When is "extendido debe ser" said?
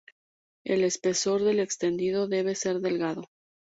1.59-2.79